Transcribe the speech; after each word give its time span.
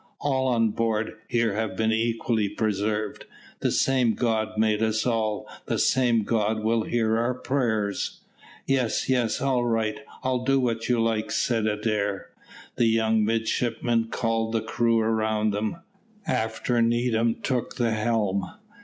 "All 0.19 0.47
on 0.47 0.69
board 0.71 1.11
here 1.27 1.53
have 1.53 1.75
been 1.77 1.91
equally 1.91 2.49
preserved. 2.49 3.25
The 3.59 3.69
same 3.69 4.15
God 4.15 4.57
made 4.57 4.81
us 4.81 5.05
all, 5.05 5.47
the 5.67 5.77
same 5.77 6.23
God 6.23 6.63
will 6.63 6.81
hear 6.81 7.19
our 7.19 7.35
prayers." 7.35 8.21
"Yes, 8.65 9.07
yes, 9.09 9.39
all 9.41 9.63
right 9.63 9.99
I'll 10.23 10.43
do 10.43 10.59
what 10.59 10.89
you 10.89 10.99
like," 10.99 11.29
said 11.29 11.67
Adair. 11.67 12.31
The 12.77 12.87
young 12.87 13.23
midshipmen 13.23 14.07
called 14.09 14.53
the 14.53 14.61
crew 14.61 14.99
around 14.99 15.51
them, 15.51 15.77
after 16.25 16.81
Needham 16.81 17.35
took 17.35 17.75
the 17.75 17.91
helm. 17.91 18.45